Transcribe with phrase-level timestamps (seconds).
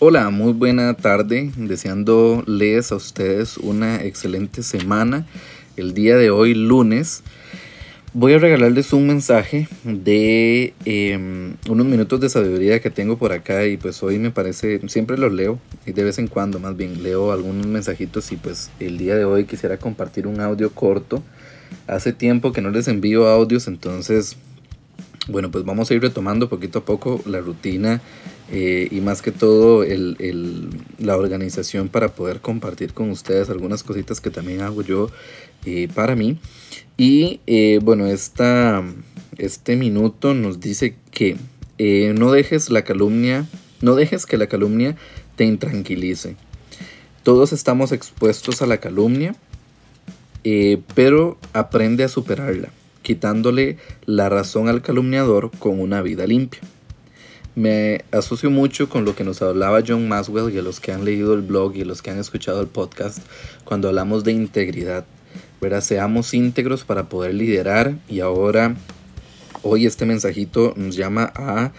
[0.00, 5.24] Hola, muy buena tarde, deseándoles a ustedes una excelente semana.
[5.76, 7.22] El día de hoy, lunes,
[8.12, 13.66] voy a regalarles un mensaje de em, unos minutos de sabiduría que tengo por acá
[13.66, 17.04] y pues hoy me parece, siempre los leo y de vez en cuando más bien
[17.04, 21.22] leo algunos mensajitos y pues el día de hoy quisiera compartir un audio corto.
[21.86, 24.36] Hace tiempo que no les envío audios, entonces
[25.26, 28.02] bueno, pues vamos a ir retomando poquito a poco la rutina
[28.52, 34.20] eh, y más que todo el, la organización para poder compartir con ustedes algunas cositas
[34.20, 35.10] que también hago yo
[35.64, 36.38] eh, para mí.
[36.98, 38.84] Y eh, bueno, esta,
[39.38, 41.36] este minuto nos dice que
[41.78, 43.46] no dejes la calumnia,
[43.80, 44.96] no dejes que la calumnia
[45.36, 46.36] te intranquilice.
[47.22, 49.34] Todos estamos expuestos a la calumnia,
[50.94, 52.68] pero aprende a superarla
[53.04, 53.76] quitándole
[54.06, 56.60] la razón al calumniador con una vida limpia.
[57.54, 61.04] Me asocio mucho con lo que nos hablaba John Maswell y a los que han
[61.04, 63.18] leído el blog y a los que han escuchado el podcast
[63.64, 65.04] cuando hablamos de integridad.
[65.60, 65.80] ¿verdad?
[65.80, 68.74] Seamos íntegros para poder liderar y ahora
[69.62, 71.72] hoy este mensajito nos llama a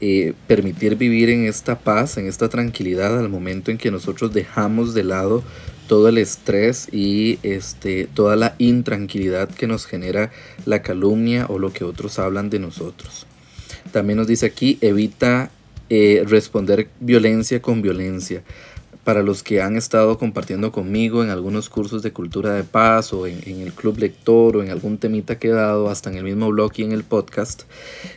[0.00, 4.94] eh, permitir vivir en esta paz, en esta tranquilidad al momento en que nosotros dejamos
[4.94, 5.42] de lado
[5.92, 10.30] todo el estrés y este, toda la intranquilidad que nos genera
[10.64, 13.26] la calumnia o lo que otros hablan de nosotros.
[13.92, 15.50] También nos dice aquí, evita
[15.90, 18.42] eh, responder violencia con violencia.
[19.04, 23.26] Para los que han estado compartiendo conmigo en algunos cursos de cultura de paz o
[23.26, 26.48] en, el club lector o en algún temita que he dado, hasta en el mismo
[26.48, 27.64] blog y en el podcast,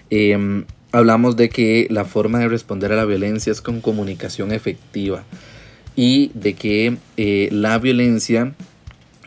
[0.09, 5.25] em, hablamos de que la forma de responder a la violencia es con comunicación efectiva
[5.95, 8.53] y de que eh, la violencia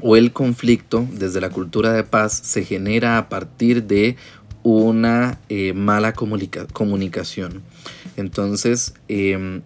[0.01, 4.17] o el conflicto desde la cultura de paz se genera a partir de
[4.63, 7.63] una eh, mala comunicación.
[8.17, 9.63] Entonces, em,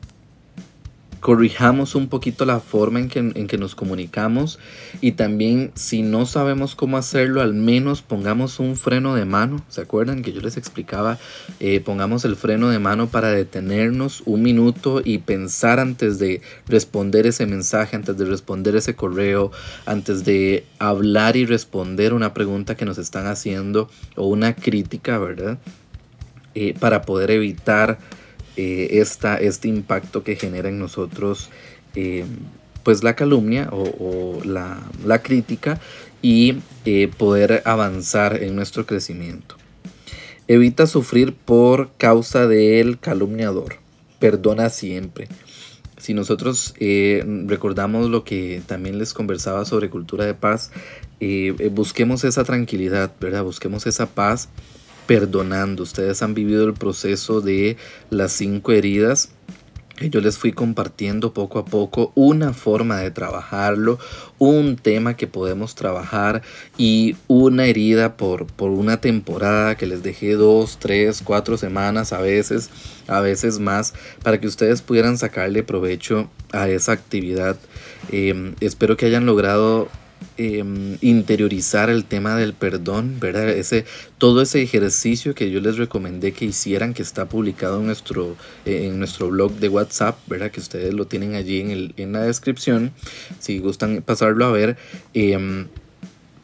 [1.22, 4.58] corrijamos un poquito la forma en que, en que, nos comunicamos
[5.00, 9.64] y también si no sabemos cómo hacerlo, al menos pongamos un freno de mano.
[9.68, 11.20] ¿Se acuerdan que yo les explicaba?
[11.60, 17.28] Eh, pongamos el freno de mano para detenernos un minuto y pensar antes de responder
[17.28, 19.52] ese mensaje, antes de responder ese correo,
[19.86, 25.60] antes de hablar y responder una pregunta que nos están haciendo o una crítica, ¿verdad?
[26.56, 28.00] Eh, para poder evitar
[28.56, 29.02] eh,
[29.40, 31.48] este impacto que genera en nosotros
[31.94, 32.24] eh,
[32.82, 35.80] pues la calumnia o, la, crítica
[36.20, 39.56] y eh, poder avanzar en nuestro crecimiento.
[40.48, 43.76] Evita sufrir por causa del calumniador.
[44.18, 45.28] Perdona siempre.
[45.96, 46.74] Si nosotros
[47.46, 50.72] recordamos lo que también les conversaba sobre cultura de paz,
[51.70, 53.44] busquemos esa tranquilidad, ¿verdad?
[53.44, 54.48] Busquemos esa paz
[55.06, 55.82] perdonando.
[55.82, 57.76] Ustedes han vivido el proceso de
[58.10, 59.30] las cinco heridas
[60.10, 63.98] yo les fui compartiendo poco a poco una forma de trabajarlo,
[64.38, 66.42] un tema que podemos trabajar
[66.76, 72.20] y una herida por, por una temporada que les dejé dos, tres, cuatro semanas a
[72.20, 72.70] veces,
[73.06, 77.56] a veces más, para que ustedes pudieran sacarle provecho a esa actividad.
[78.10, 79.88] Em, espero que hayan logrado
[80.44, 83.48] Em, interiorizar el tema del perdón, ¿verdad?
[83.48, 83.84] Ese,
[84.18, 88.88] todo ese ejercicio que yo les recomendé que hicieran, que está publicado en nuestro, eh,
[88.88, 90.50] en nuestro blog de WhatsApp, ¿verdad?
[90.50, 92.90] Que ustedes lo tienen allí en, el, en la descripción,
[93.38, 94.76] si gustan pasarlo a ver.
[95.14, 95.68] Em,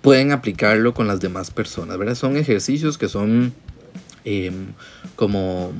[0.00, 2.14] pueden aplicarlo con las demás personas, ¿verdad?
[2.14, 3.52] Son ejercicios que son
[4.24, 4.66] em,
[5.16, 5.72] como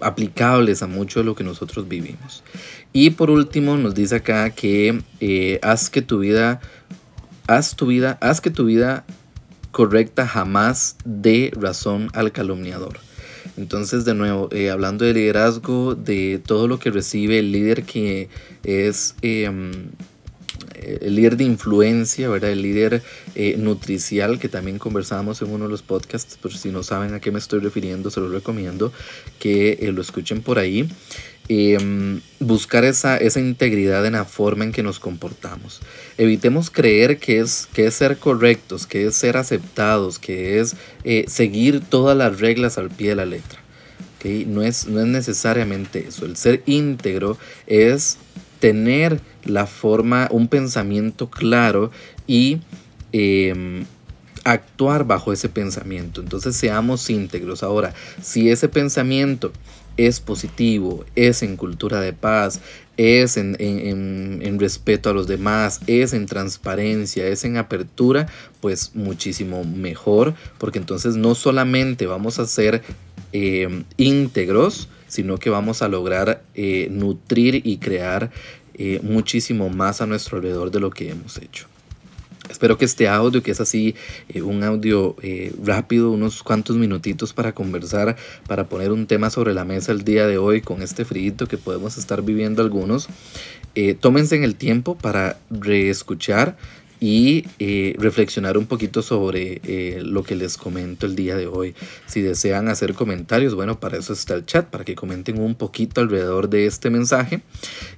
[0.00, 2.44] aplicables a mucho de lo que nosotros vivimos.
[2.92, 6.60] Y por último nos dice acá que eh, haz que tu vida
[7.46, 9.04] haz tu vida, haz que tu vida
[9.70, 12.98] correcta jamás dé razón al calumniador.
[13.56, 18.28] Entonces, de nuevo, eh, hablando de liderazgo, de todo lo que recibe el líder que
[18.64, 19.72] es em,
[20.86, 22.50] el líder de influencia, ¿verdad?
[22.50, 23.02] El líder
[23.34, 27.20] eh, nutricial, que también conversábamos en uno de los podcasts, por si no saben a
[27.20, 28.92] qué me estoy refiriendo, se los recomiendo
[29.38, 30.88] que eh, lo escuchen por ahí.
[31.48, 35.80] Em, buscar esa, esa integridad en la forma en que nos comportamos.
[36.18, 41.24] Evitemos creer que es, que es ser correctos, que es ser aceptados, que es eh,
[41.28, 43.60] seguir todas las reglas al pie de la letra.
[44.46, 46.26] No, es, no es necesariamente eso.
[46.26, 47.38] El ser íntegro
[47.68, 48.18] es
[48.58, 51.92] tener la forma, un pensamiento claro
[52.26, 52.58] y
[53.12, 53.84] em,
[54.42, 56.20] actuar bajo ese pensamiento.
[56.20, 57.62] Entonces seamos íntegros.
[57.62, 59.52] Ahora, si ese pensamiento
[59.96, 62.60] es positivo, es en cultura de paz,
[62.96, 68.26] es en, en, respeto a los demás, es en transparencia, es en apertura,
[68.60, 72.82] pues muchísimo mejor, porque entonces no solamente vamos a ser
[73.32, 78.30] em, íntegros, sino que vamos a lograr eh, nutrir y crear
[78.74, 81.66] eh, muchísimo más a nuestro alrededor de lo que hemos hecho.
[82.50, 83.94] Espero que este audio, que es así
[84.28, 88.16] eh, un audio eh, rápido, unos cuantos minutitos para conversar,
[88.46, 91.58] para poner un tema sobre la mesa el día de hoy con este frío que
[91.58, 93.08] podemos estar viviendo algunos,
[93.74, 96.56] eh, tómense en el tiempo para reescuchar
[97.00, 101.74] y eh, reflexionar un poquito sobre eh, lo que les comento el día de hoy.
[102.06, 106.00] Si desean hacer comentarios, bueno, para eso está el chat, para que comenten un poquito
[106.00, 107.42] alrededor de este mensaje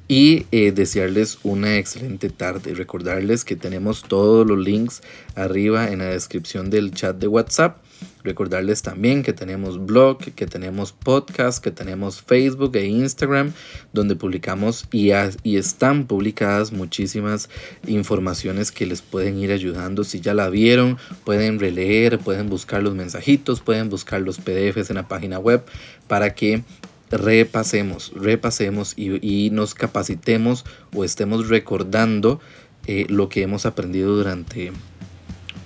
[0.09, 2.75] y eh, desearles una excelente tarde.
[2.75, 5.03] Recordarles que tenemos todos los links
[5.35, 7.79] arriba en la descripción del chat de WhatsApp
[8.25, 13.53] Recordarles también que tenemos blog, que tenemos podcast, que tenemos Facebook e Instagram,
[13.93, 15.11] donde publicamos y,
[15.43, 17.49] y están publicadas muchísimas
[17.87, 20.05] informaciones que les pueden ir ayudando.
[20.05, 24.97] Si ya la vieron, pueden releer, pueden buscar los mensajitos, pueden buscar los PDFs en
[24.97, 25.65] la página web
[26.07, 26.63] para que
[27.11, 32.41] repasemos, repasemos y, nos capacitemos o estemos recordando
[32.87, 34.73] eh, lo que hemos aprendido durante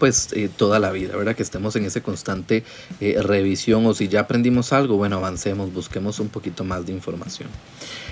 [0.03, 1.37] pues eh, toda la vida, ¿verdad?
[1.37, 2.65] Que estemos en ese constante
[3.01, 7.49] eh, revisión o si ya aprendimos algo, bueno, avancemos, busquemos un poquito más de información.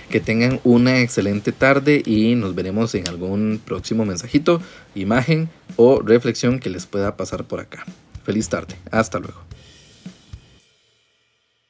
[0.09, 4.63] Que tengan una excelente tarde y nos veremos en algún próximo mensajito,
[4.95, 7.85] imagen o reflexión que les pueda pasar por acá.
[8.23, 9.50] Feliz tarde, hasta luego.